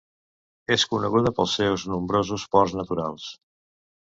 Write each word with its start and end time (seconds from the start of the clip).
És 0.75 0.85
coneguda 0.93 1.33
pels 1.39 1.53
seus 1.59 1.85
nombrosos 1.91 2.49
ports 2.57 2.77
naturals. 2.81 3.29